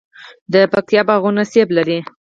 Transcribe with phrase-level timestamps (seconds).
[0.53, 1.99] د پکتیا باغونه مڼې لري.